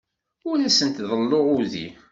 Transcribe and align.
Ur 0.49 0.57
asent-ḍelluɣ 0.67 1.45
udi. 1.57 1.87